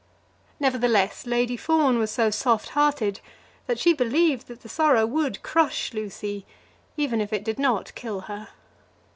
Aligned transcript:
Nevertheless, 0.59 1.27
Lady 1.27 1.55
Fawn 1.55 1.99
was 1.99 2.09
so 2.09 2.31
soft 2.31 2.69
hearted 2.69 3.19
that 3.67 3.77
she 3.77 3.93
believed 3.93 4.47
that 4.47 4.61
the 4.61 4.67
sorrow 4.67 5.05
would 5.05 5.43
crush 5.43 5.93
Lucy, 5.93 6.43
even 6.97 7.21
if 7.21 7.31
it 7.31 7.43
did 7.43 7.59
not 7.59 7.93
kill 7.93 8.21
her. 8.21 8.47